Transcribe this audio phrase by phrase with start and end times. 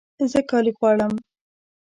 [0.31, 1.13] زه کالي غواړم